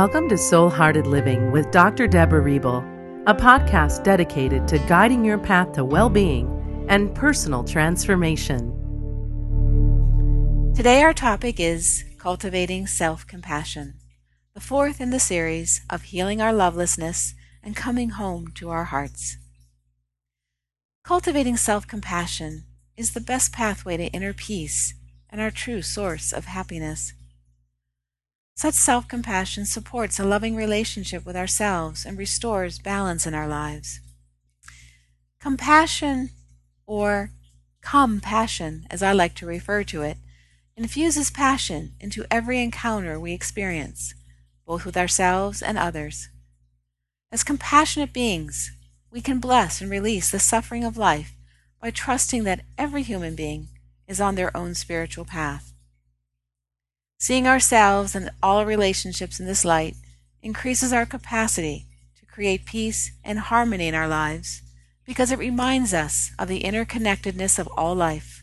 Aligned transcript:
Welcome 0.00 0.30
to 0.30 0.38
Soul 0.38 0.70
Hearted 0.70 1.06
Living 1.06 1.52
with 1.52 1.70
Dr. 1.70 2.06
Deborah 2.06 2.40
Reble, 2.40 2.82
a 3.26 3.34
podcast 3.34 4.02
dedicated 4.02 4.66
to 4.68 4.78
guiding 4.88 5.22
your 5.26 5.36
path 5.36 5.72
to 5.72 5.84
well 5.84 6.08
being 6.08 6.86
and 6.88 7.14
personal 7.14 7.64
transformation. 7.64 8.72
Today, 10.74 11.02
our 11.02 11.12
topic 11.12 11.60
is 11.60 12.06
cultivating 12.16 12.86
self 12.86 13.26
compassion, 13.26 13.96
the 14.54 14.60
fourth 14.60 15.02
in 15.02 15.10
the 15.10 15.20
series 15.20 15.82
of 15.90 16.00
healing 16.04 16.40
our 16.40 16.54
lovelessness 16.54 17.34
and 17.62 17.76
coming 17.76 18.08
home 18.08 18.52
to 18.54 18.70
our 18.70 18.84
hearts. 18.84 19.36
Cultivating 21.04 21.58
self 21.58 21.86
compassion 21.86 22.64
is 22.96 23.12
the 23.12 23.20
best 23.20 23.52
pathway 23.52 23.98
to 23.98 24.04
inner 24.04 24.32
peace 24.32 24.94
and 25.28 25.42
our 25.42 25.50
true 25.50 25.82
source 25.82 26.32
of 26.32 26.46
happiness. 26.46 27.12
Such 28.60 28.74
self 28.74 29.08
compassion 29.08 29.64
supports 29.64 30.18
a 30.18 30.24
loving 30.26 30.54
relationship 30.54 31.24
with 31.24 31.34
ourselves 31.34 32.04
and 32.04 32.18
restores 32.18 32.78
balance 32.78 33.26
in 33.26 33.32
our 33.32 33.48
lives. 33.48 34.00
Compassion, 35.40 36.28
or 36.84 37.30
compassion, 37.80 38.86
as 38.90 39.02
I 39.02 39.12
like 39.12 39.34
to 39.36 39.46
refer 39.46 39.82
to 39.84 40.02
it, 40.02 40.18
infuses 40.76 41.30
passion 41.30 41.94
into 42.00 42.26
every 42.30 42.60
encounter 42.60 43.18
we 43.18 43.32
experience, 43.32 44.12
both 44.66 44.84
with 44.84 44.94
ourselves 44.94 45.62
and 45.62 45.78
others. 45.78 46.28
As 47.32 47.42
compassionate 47.42 48.12
beings, 48.12 48.72
we 49.10 49.22
can 49.22 49.38
bless 49.38 49.80
and 49.80 49.90
release 49.90 50.30
the 50.30 50.38
suffering 50.38 50.84
of 50.84 50.98
life 50.98 51.32
by 51.80 51.90
trusting 51.90 52.44
that 52.44 52.66
every 52.76 53.04
human 53.04 53.34
being 53.34 53.68
is 54.06 54.20
on 54.20 54.34
their 54.34 54.54
own 54.54 54.74
spiritual 54.74 55.24
path. 55.24 55.69
Seeing 57.20 57.46
ourselves 57.46 58.14
and 58.14 58.30
all 58.42 58.64
relationships 58.64 59.38
in 59.38 59.44
this 59.44 59.62
light 59.62 59.94
increases 60.42 60.90
our 60.90 61.04
capacity 61.04 61.84
to 62.18 62.24
create 62.24 62.64
peace 62.64 63.12
and 63.22 63.38
harmony 63.38 63.88
in 63.88 63.94
our 63.94 64.08
lives 64.08 64.62
because 65.04 65.30
it 65.30 65.38
reminds 65.38 65.92
us 65.92 66.32
of 66.38 66.48
the 66.48 66.62
interconnectedness 66.62 67.58
of 67.58 67.68
all 67.76 67.94
life 67.94 68.42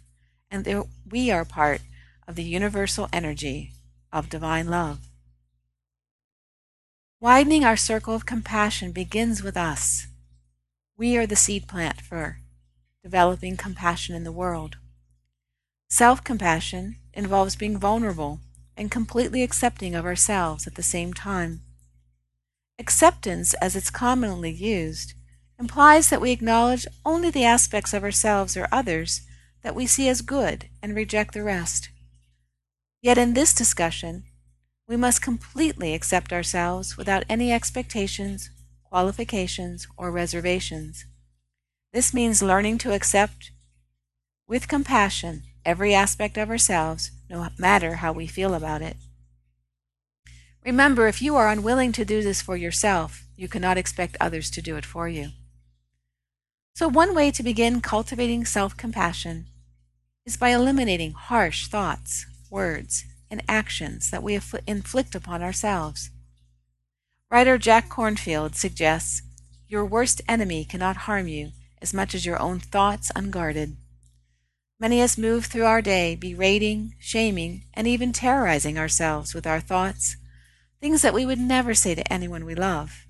and 0.52 0.64
that 0.64 0.86
we 1.10 1.32
are 1.32 1.44
part 1.44 1.82
of 2.28 2.36
the 2.36 2.44
universal 2.44 3.10
energy 3.12 3.72
of 4.14 4.30
divine 4.30 4.68
love. 4.68 5.00
Widening 7.20 7.66
our 7.66 7.78
circle 7.78 8.14
of 8.14 8.28
compassion 8.28 8.92
begins 8.92 9.42
with 9.42 9.58
us. 9.58 10.06
We 10.96 11.18
are 11.18 11.26
the 11.26 11.36
seed 11.36 11.68
plant 11.68 12.02
for 12.02 12.42
developing 13.02 13.58
compassion 13.58 14.14
in 14.14 14.24
the 14.24 14.32
world. 14.32 14.78
Self 15.90 16.24
compassion 16.24 16.98
involves 17.16 17.56
being 17.56 17.80
vulnerable 17.80 18.40
and 18.78 18.92
completely 18.92 19.44
accepting 19.44 19.96
of 19.96 20.06
ourselves 20.06 20.68
at 20.68 20.76
the 20.76 20.84
same 20.84 21.14
time. 21.14 21.62
Acceptance, 22.80 23.56
as 23.56 23.76
it's 23.76 23.90
commonly 23.90 24.52
used, 24.52 25.14
implies 25.60 26.10
that 26.10 26.22
we 26.22 26.32
acknowledge 26.32 26.86
only 27.04 27.32
the 27.32 27.44
aspects 27.44 27.94
of 27.94 28.04
ourselves 28.04 28.56
or 28.56 28.68
others 28.72 29.22
that 29.64 29.76
we 29.76 29.88
see 29.88 30.08
as 30.08 30.22
good 30.22 30.70
and 30.82 30.96
reject 30.96 31.34
the 31.34 31.44
rest. 31.44 31.90
Yet 33.02 33.18
in 33.18 33.34
this 33.34 33.54
discussion, 33.54 34.24
we 34.88 34.96
must 34.96 35.22
completely 35.22 35.94
accept 35.94 36.32
ourselves 36.32 36.96
without 36.96 37.26
any 37.28 37.52
expectations, 37.52 38.52
qualifications, 38.84 39.88
or 39.98 40.12
reservations. 40.12 41.06
This 41.94 42.14
means 42.14 42.44
learning 42.44 42.78
to 42.80 42.94
accept 42.94 43.52
with 44.48 44.68
compassion 44.68 45.44
every 45.68 45.94
aspect 45.94 46.38
of 46.38 46.50
ourselves, 46.50 47.12
no 47.30 47.48
matter 47.60 47.96
how 47.96 48.14
we 48.14 48.26
feel 48.26 48.56
about 48.56 48.82
it. 48.82 48.96
Remember, 50.66 51.08
if 51.08 51.22
you 51.22 51.36
are 51.36 51.50
unwilling 51.50 51.92
to 51.92 52.06
do 52.06 52.24
this 52.24 52.42
for 52.42 52.56
yourself, 52.56 53.26
you 53.36 53.48
cannot 53.48 53.78
expect 53.78 54.18
others 54.20 54.50
to 54.52 54.62
do 54.62 54.78
it 54.78 54.86
for 54.86 55.08
you. 55.10 55.30
So, 56.74 56.88
one 56.88 57.14
way 57.14 57.32
to 57.32 57.44
begin 57.44 57.82
cultivating 57.82 58.46
self 58.46 58.78
compassion 58.78 59.48
is 60.26 60.38
by 60.38 60.50
eliminating 60.50 61.12
harsh 61.12 61.68
thoughts, 61.68 62.26
words, 62.50 63.06
and 63.30 63.44
actions 63.48 64.10
that 64.10 64.24
we 64.24 64.40
inflict 64.66 65.16
upon 65.16 65.42
ourselves. 65.44 66.12
Writer 67.30 67.58
Jack 67.58 67.90
Kornfield 67.90 68.56
suggests 68.56 69.22
your 69.68 69.86
worst 69.86 70.22
enemy 70.30 70.64
cannot 70.64 71.08
harm 71.08 71.28
you 71.28 71.52
as 71.82 71.94
much 71.94 72.16
as 72.16 72.26
your 72.26 72.42
own 72.42 72.60
thoughts 72.60 73.12
unguarded. 73.16 73.76
Many 74.80 75.02
of 75.02 75.06
us 75.06 75.18
move 75.18 75.46
through 75.46 75.66
our 75.66 75.82
day 75.82 76.16
berating, 76.16 76.94
shaming, 77.00 77.64
and 77.74 77.88
even 77.88 78.14
terrorizing 78.14 78.78
ourselves 78.78 79.34
with 79.34 79.48
our 79.48 79.60
thoughts, 79.60 80.18
things 80.80 81.02
that 81.02 81.16
we 81.16 81.26
would 81.26 81.40
never 81.40 81.74
say 81.74 81.96
to 81.96 82.14
anyone 82.14 82.46
we 82.46 82.54
love. 82.54 83.08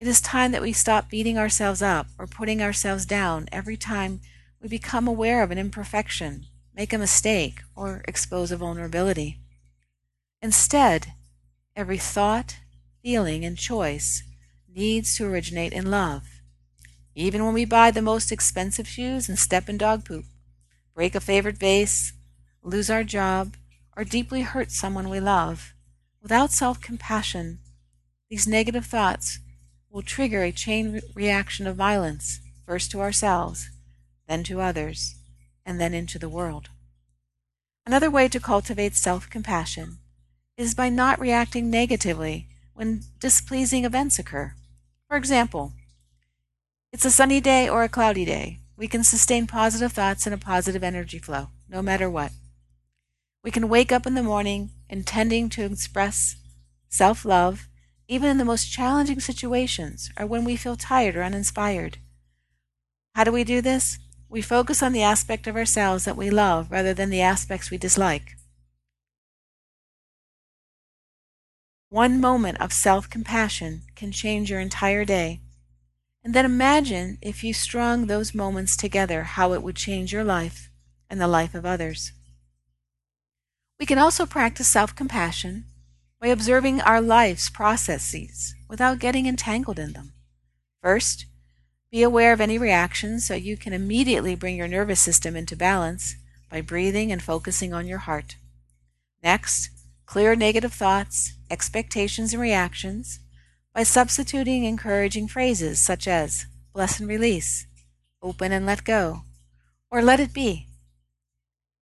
It 0.00 0.08
is 0.08 0.22
time 0.22 0.52
that 0.52 0.62
we 0.62 0.72
stop 0.72 1.10
beating 1.10 1.36
ourselves 1.36 1.82
up 1.82 2.06
or 2.18 2.26
putting 2.26 2.62
ourselves 2.62 3.04
down 3.04 3.48
every 3.52 3.76
time 3.76 4.22
we 4.62 4.68
become 4.68 5.06
aware 5.06 5.42
of 5.42 5.50
an 5.50 5.58
imperfection, 5.58 6.46
make 6.74 6.94
a 6.94 6.98
mistake, 6.98 7.60
or 7.76 8.02
expose 8.08 8.50
a 8.50 8.56
vulnerability. 8.56 9.40
Instead, 10.40 11.12
every 11.76 11.98
thought, 11.98 12.56
feeling, 13.02 13.44
and 13.44 13.58
choice 13.58 14.22
needs 14.74 15.14
to 15.16 15.26
originate 15.26 15.74
in 15.74 15.90
love. 15.90 16.39
Even 17.20 17.44
when 17.44 17.52
we 17.52 17.66
buy 17.66 17.90
the 17.90 18.00
most 18.00 18.32
expensive 18.32 18.88
shoes 18.88 19.28
and 19.28 19.38
step 19.38 19.68
in 19.68 19.76
dog 19.76 20.06
poop, 20.06 20.24
break 20.94 21.14
a 21.14 21.20
favorite 21.20 21.58
vase, 21.58 22.14
lose 22.62 22.88
our 22.88 23.04
job, 23.04 23.58
or 23.94 24.04
deeply 24.04 24.40
hurt 24.40 24.70
someone 24.70 25.10
we 25.10 25.20
love, 25.20 25.74
without 26.22 26.50
self 26.50 26.80
compassion, 26.80 27.58
these 28.30 28.46
negative 28.48 28.86
thoughts 28.86 29.38
will 29.90 30.00
trigger 30.00 30.42
a 30.42 30.50
chain 30.50 31.02
reaction 31.14 31.66
of 31.66 31.76
violence, 31.76 32.40
first 32.64 32.90
to 32.90 33.02
ourselves, 33.02 33.68
then 34.26 34.42
to 34.44 34.62
others, 34.62 35.16
and 35.66 35.78
then 35.78 35.92
into 35.92 36.18
the 36.18 36.30
world. 36.30 36.70
Another 37.84 38.10
way 38.10 38.28
to 38.28 38.40
cultivate 38.40 38.96
self 38.96 39.28
compassion 39.28 39.98
is 40.56 40.74
by 40.74 40.88
not 40.88 41.20
reacting 41.20 41.68
negatively 41.68 42.46
when 42.72 43.02
displeasing 43.18 43.84
events 43.84 44.18
occur. 44.18 44.54
For 45.06 45.18
example, 45.18 45.74
it's 46.92 47.04
a 47.04 47.10
sunny 47.10 47.40
day 47.40 47.68
or 47.68 47.84
a 47.84 47.88
cloudy 47.88 48.24
day. 48.24 48.58
We 48.76 48.88
can 48.88 49.04
sustain 49.04 49.46
positive 49.46 49.92
thoughts 49.92 50.26
and 50.26 50.34
a 50.34 50.38
positive 50.38 50.82
energy 50.82 51.18
flow, 51.18 51.48
no 51.68 51.82
matter 51.82 52.10
what. 52.10 52.32
We 53.44 53.50
can 53.50 53.68
wake 53.68 53.92
up 53.92 54.06
in 54.06 54.14
the 54.14 54.22
morning 54.22 54.70
intending 54.88 55.48
to 55.50 55.64
express 55.64 56.36
self 56.88 57.24
love, 57.24 57.68
even 58.08 58.28
in 58.28 58.38
the 58.38 58.44
most 58.44 58.72
challenging 58.72 59.20
situations 59.20 60.10
or 60.18 60.26
when 60.26 60.44
we 60.44 60.56
feel 60.56 60.76
tired 60.76 61.14
or 61.16 61.22
uninspired. 61.22 61.98
How 63.14 63.24
do 63.24 63.32
we 63.32 63.44
do 63.44 63.60
this? 63.60 63.98
We 64.28 64.42
focus 64.42 64.82
on 64.82 64.92
the 64.92 65.02
aspect 65.02 65.46
of 65.46 65.56
ourselves 65.56 66.04
that 66.04 66.16
we 66.16 66.30
love 66.30 66.70
rather 66.70 66.94
than 66.94 67.10
the 67.10 67.20
aspects 67.20 67.70
we 67.70 67.78
dislike. 67.78 68.36
One 71.88 72.20
moment 72.20 72.60
of 72.60 72.72
self 72.72 73.08
compassion 73.10 73.82
can 73.94 74.12
change 74.12 74.50
your 74.50 74.60
entire 74.60 75.04
day. 75.04 75.40
And 76.22 76.34
then 76.34 76.44
imagine 76.44 77.18
if 77.22 77.42
you 77.42 77.54
strung 77.54 78.06
those 78.06 78.34
moments 78.34 78.76
together, 78.76 79.22
how 79.24 79.52
it 79.52 79.62
would 79.62 79.76
change 79.76 80.12
your 80.12 80.24
life 80.24 80.70
and 81.08 81.20
the 81.20 81.28
life 81.28 81.54
of 81.54 81.64
others. 81.64 82.12
We 83.78 83.86
can 83.86 83.98
also 83.98 84.26
practice 84.26 84.68
self 84.68 84.94
compassion 84.94 85.64
by 86.20 86.26
observing 86.28 86.82
our 86.82 87.00
life's 87.00 87.48
processes 87.48 88.54
without 88.68 88.98
getting 88.98 89.26
entangled 89.26 89.78
in 89.78 89.94
them. 89.94 90.12
First, 90.82 91.24
be 91.90 92.02
aware 92.02 92.32
of 92.32 92.40
any 92.40 92.58
reactions 92.58 93.26
so 93.26 93.34
you 93.34 93.56
can 93.56 93.72
immediately 93.72 94.34
bring 94.34 94.56
your 94.56 94.68
nervous 94.68 95.00
system 95.00 95.34
into 95.34 95.56
balance 95.56 96.16
by 96.50 96.60
breathing 96.60 97.10
and 97.10 97.22
focusing 97.22 97.72
on 97.72 97.86
your 97.86 97.98
heart. 97.98 98.36
Next, 99.22 99.70
clear 100.04 100.36
negative 100.36 100.74
thoughts, 100.74 101.34
expectations, 101.50 102.32
and 102.34 102.42
reactions 102.42 103.20
by 103.74 103.82
substituting 103.82 104.64
encouraging 104.64 105.28
phrases 105.28 105.78
such 105.78 106.08
as 106.08 106.46
bless 106.72 107.00
and 107.00 107.08
release, 107.08 107.66
open 108.22 108.52
and 108.52 108.66
let 108.66 108.84
go, 108.84 109.22
or 109.90 110.02
let 110.02 110.20
it 110.20 110.32
be, 110.32 110.66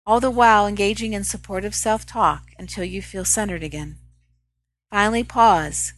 all 0.06 0.20
the 0.20 0.30
while 0.30 0.66
engaging 0.66 1.12
in 1.12 1.24
supportive 1.24 1.74
self 1.74 2.06
talk 2.06 2.44
until 2.58 2.84
you 2.84 3.02
feel 3.02 3.24
centered 3.24 3.62
again. 3.62 3.98
Finally, 4.90 5.24
pause 5.24 5.92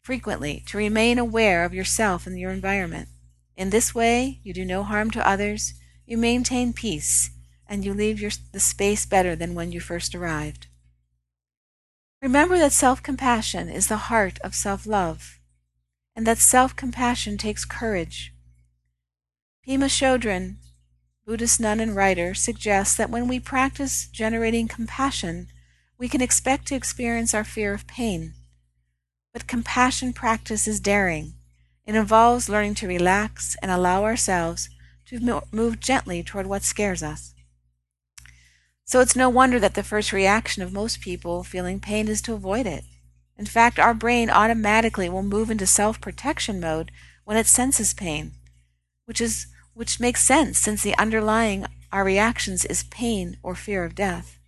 frequently 0.00 0.62
to 0.66 0.78
remain 0.78 1.18
aware 1.18 1.64
of 1.64 1.74
yourself 1.74 2.26
and 2.26 2.38
your 2.38 2.50
environment. 2.50 3.08
In 3.56 3.68
this 3.70 3.94
way, 3.94 4.40
you 4.42 4.54
do 4.54 4.64
no 4.64 4.82
harm 4.82 5.10
to 5.10 5.28
others, 5.28 5.74
you 6.06 6.16
maintain 6.16 6.72
peace, 6.72 7.30
and 7.66 7.84
you 7.84 7.92
leave 7.92 8.20
your, 8.20 8.30
the 8.52 8.58
space 8.58 9.04
better 9.04 9.36
than 9.36 9.54
when 9.54 9.70
you 9.70 9.80
first 9.80 10.14
arrived. 10.14 10.66
Remember 12.22 12.58
that 12.58 12.72
self 12.72 13.02
compassion 13.02 13.70
is 13.70 13.88
the 13.88 14.08
heart 14.08 14.38
of 14.40 14.54
self 14.54 14.86
love, 14.86 15.40
and 16.14 16.26
that 16.26 16.36
self 16.36 16.76
compassion 16.76 17.38
takes 17.38 17.64
courage. 17.64 18.34
Pema 19.66 19.88
Chodron, 19.88 20.56
Buddhist 21.24 21.60
nun 21.60 21.80
and 21.80 21.96
writer, 21.96 22.34
suggests 22.34 22.94
that 22.96 23.08
when 23.08 23.26
we 23.26 23.40
practice 23.40 24.06
generating 24.06 24.68
compassion, 24.68 25.48
we 25.96 26.08
can 26.08 26.20
expect 26.20 26.66
to 26.66 26.74
experience 26.74 27.32
our 27.32 27.44
fear 27.44 27.72
of 27.72 27.86
pain, 27.86 28.34
But 29.32 29.46
compassion 29.46 30.12
practice 30.12 30.68
is 30.68 30.80
daring. 30.80 31.34
It 31.86 31.94
involves 31.94 32.50
learning 32.50 32.74
to 32.76 32.88
relax 32.88 33.56
and 33.62 33.70
allow 33.70 34.04
ourselves 34.04 34.68
to 35.06 35.42
move 35.52 35.80
gently 35.80 36.22
toward 36.22 36.46
what 36.46 36.64
scares 36.64 37.02
us. 37.02 37.34
So 38.90 38.98
it's 38.98 39.14
no 39.14 39.28
wonder 39.28 39.60
that 39.60 39.74
the 39.74 39.84
first 39.84 40.12
reaction 40.12 40.64
of 40.64 40.72
most 40.72 41.00
people 41.00 41.44
feeling 41.44 41.78
pain 41.78 42.08
is 42.08 42.20
to 42.22 42.34
avoid 42.34 42.66
it. 42.66 42.82
In 43.38 43.46
fact, 43.46 43.78
our 43.78 43.94
brain 43.94 44.28
automatically 44.28 45.08
will 45.08 45.22
move 45.22 45.48
into 45.48 45.64
self-protection 45.64 46.58
mode 46.58 46.90
when 47.22 47.36
it 47.36 47.46
senses 47.46 47.94
pain, 47.94 48.32
which 49.04 49.20
is 49.20 49.46
which 49.74 50.00
makes 50.00 50.24
sense 50.24 50.58
since 50.58 50.82
the 50.82 50.98
underlying 50.98 51.66
our 51.92 52.02
reactions 52.02 52.64
is 52.64 52.82
pain 52.82 53.36
or 53.44 53.54
fear 53.54 53.84
of 53.84 53.94
death. 53.94 54.40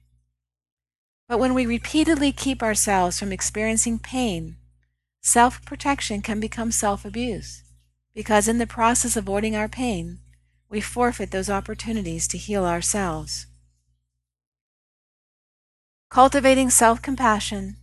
But 1.29 1.39
when 1.39 1.55
we 1.55 1.65
repeatedly 1.65 2.33
keep 2.33 2.65
ourselves 2.65 3.21
from 3.21 3.31
experiencing 3.31 4.01
pain, 4.01 4.57
self-protection 5.21 6.21
can 6.21 6.41
become 6.41 6.73
self-abuse 6.73 7.63
because 8.13 8.49
in 8.49 8.59
the 8.59 8.67
process 8.67 9.17
of 9.17 9.23
avoiding 9.23 9.55
our 9.55 9.69
pain, 9.69 10.19
we 10.69 10.81
forfeit 10.81 11.31
those 11.31 11.49
opportunities 11.49 12.27
to 12.27 12.39
heal 12.39 12.65
ourselves. 12.65 13.47
Cultivating 16.13 16.69
self 16.69 17.01
compassion 17.01 17.79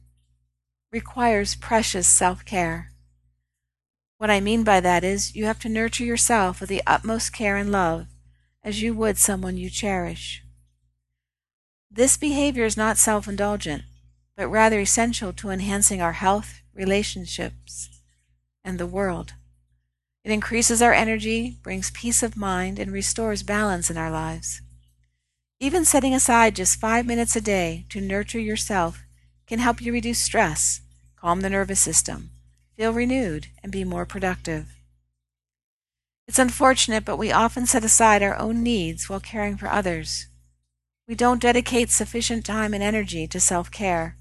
requires 0.92 1.56
precious 1.56 2.08
self 2.08 2.46
care. 2.46 2.92
What 4.20 4.30
I 4.30 4.40
mean 4.40 4.64
by 4.64 4.80
that 4.82 5.04
is 5.04 5.36
you 5.36 5.46
have 5.46 5.58
to 5.62 5.68
nurture 5.68 6.04
yourself 6.04 6.62
with 6.62 6.70
the 6.70 6.84
utmost 6.86 7.34
care 7.34 7.58
and 7.58 7.72
love 7.72 8.06
as 8.64 8.84
you 8.84 8.94
would 8.94 9.18
someone 9.18 9.58
you 9.58 9.72
cherish. 9.72 10.44
This 11.90 12.18
behavior 12.18 12.66
is 12.66 12.78
not 12.78 13.00
self 13.00 13.28
indulgent, 13.28 13.82
but 14.38 14.48
rather 14.48 14.80
essential 14.80 15.34
to 15.34 15.50
enhancing 15.50 16.00
our 16.00 16.14
health, 16.14 16.62
relationships, 16.76 17.90
and 18.64 18.78
the 18.78 18.86
world. 18.86 19.34
It 20.24 20.32
increases 20.32 20.84
our 20.84 20.94
energy, 20.94 21.58
brings 21.64 21.90
peace 21.90 22.22
of 22.22 22.38
mind, 22.38 22.78
and 22.78 22.92
restores 22.92 23.42
balance 23.42 23.90
in 23.90 23.98
our 23.98 24.12
lives. 24.12 24.62
Even 25.62 25.84
setting 25.84 26.16
aside 26.16 26.56
just 26.56 26.80
five 26.80 27.06
minutes 27.06 27.36
a 27.36 27.42
day 27.42 27.86
to 27.90 28.00
nurture 28.00 28.40
yourself 28.40 29.04
can 29.46 29.60
help 29.60 29.82
you 29.82 29.92
reduce 29.92 30.20
stress, 30.20 30.80
calm 31.18 31.42
the 31.42 31.50
nervous 31.50 31.82
system, 31.82 32.30
feel 32.78 32.94
renewed, 32.94 33.48
and 33.62 33.70
be 33.70 33.84
more 33.84 34.06
productive. 34.06 34.68
It's 36.30 36.40
unfortunate, 36.40 37.04
but 37.04 37.18
we 37.18 37.32
often 37.34 37.66
set 37.66 37.84
aside 37.84 38.24
our 38.24 38.38
own 38.38 38.64
needs 38.64 39.10
while 39.10 39.20
caring 39.20 39.58
for 39.58 39.68
others. 39.68 40.28
We 41.10 41.16
don't 41.16 41.42
dedicate 41.42 41.90
sufficient 41.90 42.46
time 42.46 42.74
and 42.74 42.84
energy 42.84 43.28
to 43.28 43.40
self 43.40 43.70
care 43.70 44.16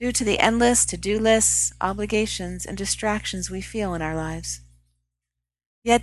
due 0.00 0.10
to 0.10 0.24
the 0.24 0.38
endless 0.38 0.84
to 0.86 0.96
do 0.96 1.20
lists, 1.20 1.72
obligations, 1.80 2.64
and 2.64 2.76
distractions 2.76 3.50
we 3.50 3.60
feel 3.60 3.94
in 3.94 4.02
our 4.02 4.16
lives. 4.16 4.60
Yet 5.84 6.02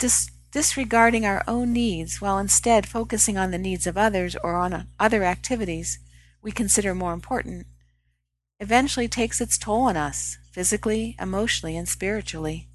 disregarding 0.56 1.26
our 1.26 1.44
own 1.50 1.74
needs 1.74 2.22
while 2.22 2.40
instead 2.40 2.88
focusing 2.88 3.38
on 3.38 3.52
the 3.52 3.58
needs 3.58 3.86
of 3.86 3.98
others 3.98 4.38
or 4.42 4.56
on 4.56 4.72
uh, 4.72 4.86
other 4.98 5.26
activities 5.26 6.00
we 6.42 6.50
consider 6.50 6.96
more 6.96 7.12
important 7.12 7.68
eventually 8.62 9.10
takes 9.10 9.42
its 9.42 9.58
toll 9.58 9.82
on 9.82 9.98
us, 9.98 10.38
physically, 10.54 11.14
emotionally, 11.20 11.76
and 11.76 11.90
spiritually. 11.90 12.70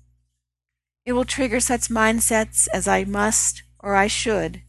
It 1.06 1.14
will 1.14 1.24
trigger 1.24 1.58
such 1.58 1.88
mindsets 1.88 2.68
as 2.70 2.86
I 2.86 3.04
must 3.04 3.62
or 3.78 3.96
I 3.96 4.08
should 4.08 4.60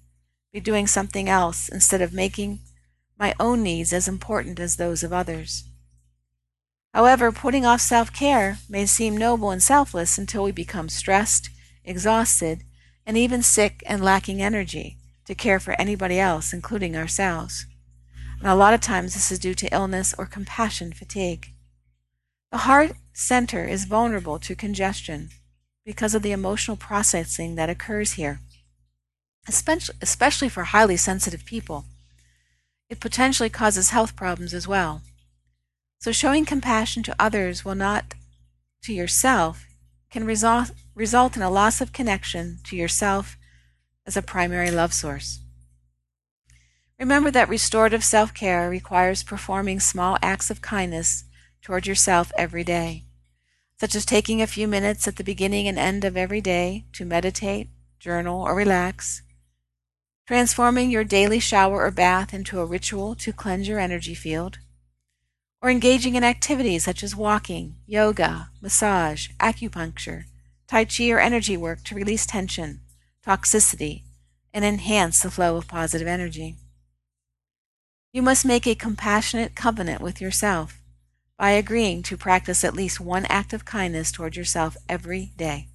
be 0.53 0.61
doing 0.61 0.87
something 0.87 1.27
else 1.27 1.67
instead 1.67 2.01
of 2.01 2.13
making 2.13 2.59
my 3.19 3.33
own 3.41 3.61
needs 3.61 3.91
as 3.91 4.07
important 4.07 4.57
as 4.57 4.77
those 4.77 5.03
of 5.03 5.11
others. 5.11 5.65
However, 6.93 7.33
putting 7.33 7.65
off 7.65 7.81
self 7.81 8.13
care 8.13 8.59
may 8.69 8.85
seem 8.85 9.17
noble 9.17 9.51
and 9.51 9.61
selfless 9.61 10.17
until 10.17 10.45
we 10.45 10.53
become 10.53 10.87
stressed 10.87 11.49
exhausted, 11.83 12.63
and 13.05 13.17
even 13.17 13.41
sick 13.41 13.83
and 13.85 14.03
lacking 14.03 14.41
energy 14.41 14.97
to 15.25 15.35
care 15.35 15.59
for 15.59 15.79
anybody 15.79 16.19
else, 16.19 16.53
including 16.53 16.95
ourselves. 16.95 17.65
And 18.39 18.47
a 18.47 18.55
lot 18.55 18.73
of 18.73 18.81
times 18.81 19.13
this 19.13 19.31
is 19.31 19.39
due 19.39 19.53
to 19.55 19.73
illness 19.73 20.13
or 20.17 20.25
compassion 20.25 20.93
fatigue. 20.93 21.53
The 22.51 22.59
heart 22.59 22.93
center 23.13 23.65
is 23.65 23.85
vulnerable 23.85 24.39
to 24.39 24.55
congestion 24.55 25.29
because 25.85 26.15
of 26.15 26.21
the 26.21 26.31
emotional 26.31 26.77
processing 26.77 27.55
that 27.55 27.69
occurs 27.69 28.13
here, 28.13 28.39
especially 29.47 29.95
especially 30.01 30.49
for 30.49 30.63
highly 30.63 30.97
sensitive 30.97 31.45
people. 31.45 31.85
It 32.89 32.99
potentially 32.99 33.49
causes 33.49 33.91
health 33.91 34.15
problems 34.15 34.53
as 34.53 34.67
well. 34.67 35.01
So 35.99 36.11
showing 36.11 36.45
compassion 36.45 37.03
to 37.03 37.15
others 37.19 37.63
will 37.63 37.75
not 37.75 38.15
to 38.83 38.93
yourself 38.93 39.65
can 40.09 40.25
result, 40.25 40.71
result 40.95 41.35
in 41.35 41.41
a 41.41 41.49
loss 41.49 41.81
of 41.81 41.93
connection 41.93 42.59
to 42.65 42.75
yourself 42.75 43.37
as 44.05 44.17
a 44.17 44.21
primary 44.21 44.71
love 44.71 44.93
source. 44.93 45.39
Remember 46.99 47.31
that 47.31 47.49
restorative 47.49 48.03
self 48.03 48.33
care 48.33 48.69
requires 48.69 49.23
performing 49.23 49.79
small 49.79 50.17
acts 50.21 50.49
of 50.49 50.61
kindness 50.61 51.23
toward 51.61 51.87
yourself 51.87 52.31
every 52.37 52.63
day, 52.63 53.05
such 53.79 53.95
as 53.95 54.05
taking 54.05 54.41
a 54.41 54.47
few 54.47 54.67
minutes 54.67 55.07
at 55.07 55.15
the 55.15 55.23
beginning 55.23 55.67
and 55.67 55.79
end 55.79 56.03
of 56.03 56.17
every 56.17 56.41
day 56.41 56.85
to 56.93 57.05
meditate, 57.05 57.69
journal, 57.99 58.41
or 58.41 58.53
relax, 58.55 59.21
transforming 60.27 60.91
your 60.91 61.03
daily 61.03 61.39
shower 61.39 61.83
or 61.83 61.91
bath 61.91 62.33
into 62.33 62.59
a 62.59 62.65
ritual 62.65 63.15
to 63.15 63.33
cleanse 63.33 63.67
your 63.67 63.79
energy 63.79 64.13
field 64.13 64.59
or 65.61 65.69
engaging 65.69 66.15
in 66.15 66.23
activities 66.23 66.83
such 66.83 67.03
as 67.03 67.15
walking, 67.15 67.75
yoga, 67.85 68.49
massage, 68.61 69.29
acupuncture, 69.39 70.25
Tai 70.71 70.85
Chi, 70.85 71.09
or 71.09 71.19
energy 71.19 71.57
work 71.57 71.83
to 71.83 71.95
release 71.95 72.25
tension, 72.25 72.79
toxicity, 73.27 74.03
and 74.53 74.63
enhance 74.63 75.21
the 75.21 75.29
flow 75.29 75.57
of 75.57 75.67
positive 75.67 76.07
energy. 76.07 76.55
You 78.13 78.21
must 78.21 78.45
make 78.45 78.65
a 78.65 78.73
compassionate 78.73 79.53
covenant 79.53 79.99
with 79.99 80.21
yourself 80.21 80.79
by 81.37 81.51
agreeing 81.51 82.03
to 82.03 82.15
practice 82.15 82.63
at 82.63 82.73
least 82.73 83.01
one 83.01 83.25
act 83.25 83.51
of 83.51 83.65
kindness 83.65 84.13
toward 84.13 84.37
yourself 84.37 84.77
every 84.87 85.33
day. 85.35 85.67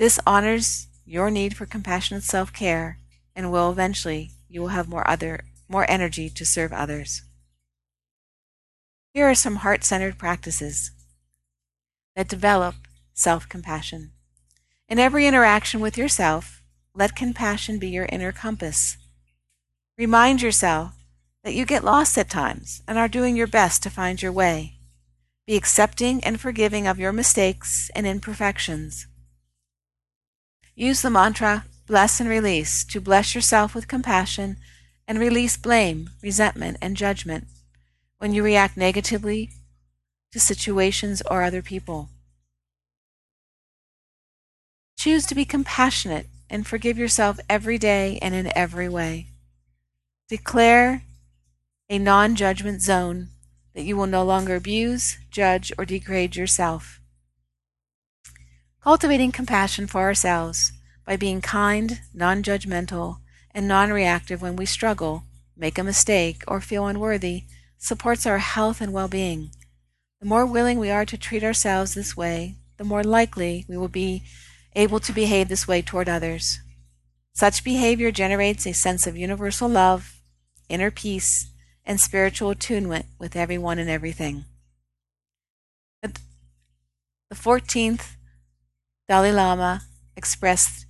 This 0.00 0.18
honors 0.26 0.88
your 1.04 1.30
need 1.30 1.56
for 1.56 1.64
compassionate 1.64 2.24
self-care 2.24 2.98
and 3.36 3.52
will 3.52 3.70
eventually 3.70 4.32
you 4.48 4.60
will 4.60 4.74
have 4.74 4.88
more 4.88 5.08
other 5.08 5.44
more 5.68 5.88
energy 5.88 6.28
to 6.30 6.44
serve 6.44 6.72
others. 6.72 7.22
Here 9.14 9.30
are 9.30 9.34
some 9.36 9.56
heart 9.56 9.84
centered 9.84 10.18
practices 10.18 10.90
that 12.16 12.26
develop 12.26 12.74
self 13.16 13.48
compassion. 13.48 14.12
In 14.88 15.00
every 15.00 15.26
interaction 15.26 15.80
with 15.80 15.98
yourself, 15.98 16.62
let 16.94 17.16
compassion 17.16 17.78
be 17.78 17.88
your 17.88 18.06
inner 18.12 18.30
compass. 18.30 18.96
Remind 19.98 20.42
yourself 20.42 20.92
that 21.42 21.54
you 21.54 21.64
get 21.64 21.84
lost 21.84 22.16
at 22.18 22.30
times 22.30 22.82
and 22.86 22.98
are 22.98 23.08
doing 23.08 23.36
your 23.36 23.46
best 23.46 23.82
to 23.82 23.90
find 23.90 24.22
your 24.22 24.32
way. 24.32 24.74
Be 25.46 25.56
accepting 25.56 26.22
and 26.22 26.40
forgiving 26.40 26.86
of 26.86 26.98
your 26.98 27.12
mistakes 27.12 27.90
and 27.94 28.06
imperfections. 28.06 29.06
Use 30.74 31.02
the 31.02 31.10
mantra 31.10 31.64
bless 31.86 32.20
and 32.20 32.28
release 32.28 32.84
to 32.84 33.00
bless 33.00 33.34
yourself 33.34 33.74
with 33.74 33.86
compassion 33.88 34.56
and 35.06 35.18
release 35.20 35.56
blame, 35.56 36.10
resentment, 36.20 36.76
and 36.82 36.96
judgment 36.96 37.46
when 38.18 38.32
you 38.32 38.42
react 38.42 38.76
negatively 38.76 39.50
to 40.32 40.40
situations 40.40 41.22
or 41.30 41.42
other 41.42 41.62
people. 41.62 42.10
Choose 45.06 45.26
to 45.26 45.36
be 45.36 45.44
compassionate 45.44 46.26
and 46.50 46.66
forgive 46.66 46.98
yourself 46.98 47.38
every 47.48 47.78
day 47.78 48.18
and 48.20 48.34
in 48.34 48.50
every 48.58 48.88
way. 48.88 49.28
Declare 50.28 51.04
a 51.88 51.96
non 52.00 52.34
judgment 52.34 52.82
zone 52.82 53.28
that 53.72 53.84
you 53.84 53.96
will 53.96 54.08
no 54.08 54.24
longer 54.24 54.56
abuse, 54.56 55.16
judge, 55.30 55.72
or 55.78 55.84
degrade 55.84 56.34
yourself. 56.34 57.00
Cultivating 58.82 59.30
compassion 59.30 59.86
for 59.86 60.00
ourselves 60.00 60.72
by 61.04 61.16
being 61.16 61.40
kind, 61.40 62.00
non 62.12 62.42
judgmental, 62.42 63.18
and 63.52 63.68
non 63.68 63.92
reactive 63.92 64.42
when 64.42 64.56
we 64.56 64.66
struggle, 64.66 65.22
make 65.56 65.78
a 65.78 65.84
mistake, 65.84 66.42
or 66.48 66.60
feel 66.60 66.84
unworthy 66.84 67.44
supports 67.78 68.26
our 68.26 68.38
health 68.38 68.80
and 68.80 68.92
well 68.92 69.06
being. 69.06 69.52
The 70.18 70.26
more 70.26 70.44
willing 70.44 70.80
we 70.80 70.90
are 70.90 71.06
to 71.06 71.16
treat 71.16 71.44
ourselves 71.44 71.94
this 71.94 72.16
way, 72.16 72.56
the 72.76 72.82
more 72.82 73.04
likely 73.04 73.64
we 73.68 73.76
will 73.76 73.86
be 73.86 74.24
able 74.76 75.00
to 75.00 75.12
behave 75.12 75.48
this 75.48 75.66
way 75.66 75.82
toward 75.82 76.08
others. 76.08 76.60
Such 77.34 77.64
behavior 77.64 78.12
generates 78.12 78.66
a 78.66 78.72
sense 78.72 79.06
of 79.08 79.16
universal 79.16 79.68
love, 79.68 80.20
inner 80.68 80.92
peace, 80.92 81.50
and 81.84 82.00
spiritual 82.00 82.50
attunement 82.50 83.06
with 83.18 83.34
everyone 83.36 83.78
and 83.80 83.90
everything. 83.90 84.44
The 86.02 86.12
14th 87.34 88.16
Dalai 89.08 89.32
Lama 89.32 89.82
expressed 90.16 90.86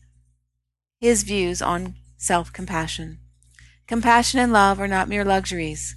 his 1.00 1.22
views 1.22 1.62
on 1.62 1.94
self 2.18 2.52
compassion. 2.52 3.18
Compassion 3.86 4.40
and 4.40 4.52
love 4.52 4.80
are 4.80 4.88
not 4.88 5.08
mere 5.08 5.24
luxuries. 5.24 5.96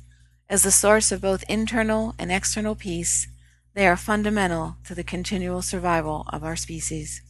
As 0.49 0.63
the 0.63 0.71
source 0.71 1.11
of 1.11 1.21
both 1.21 1.43
internal 1.49 2.15
and 2.17 2.31
external 2.31 2.75
peace, 2.75 3.27
They 3.75 3.87
are 3.87 3.95
fundamental 3.97 4.75
to 4.85 4.95
the 4.95 5.03
continual 5.03 5.61
survival 5.61 6.25
of 6.33 6.43
our 6.43 6.55
species. 6.55 7.21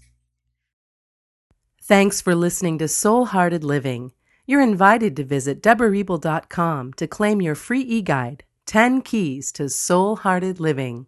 Thanks 1.89 2.22
for 2.22 2.36
listening 2.36 2.77
to 2.77 2.88
Soul 2.88 3.25
Hearted 3.25 3.63
Living. 3.63 4.12
You're 4.46 4.62
invited 4.62 5.15
to 5.15 5.24
visit 5.24 5.60
DeborahRebel.com 5.63 6.93
to 6.93 7.08
claim 7.08 7.41
your 7.41 7.55
free 7.55 7.81
e 7.81 8.03
guide 8.03 8.43
10 8.67 9.01
Keys 9.01 9.51
to 9.53 9.69
Soul 9.69 10.17
Hearted 10.17 10.60
Living. 10.60 11.08